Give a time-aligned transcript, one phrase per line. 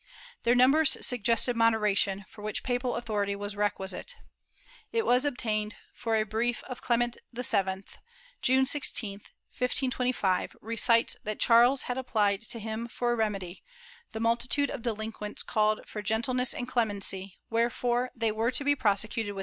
[0.41, 4.15] Their numbers suggested moderation, for which papal authority was requisite.
[4.91, 7.83] It was obtained, for a brief of Clement VII,
[8.41, 13.61] June 16, 1525, recites that Charles had applied to him for a remedy;
[14.11, 18.75] the multitude of delinquents called for gentle ness and clemency, wherefore they were to be
[18.75, 19.39] prosecuted with a * Sandoval, Lib.